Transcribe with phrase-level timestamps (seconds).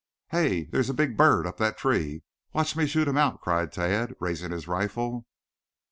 [0.29, 0.63] "Hey!
[0.63, 2.23] There's a big bird up that tree.
[2.53, 5.27] Watch me shoot him out," cried Tad, raising his rifle.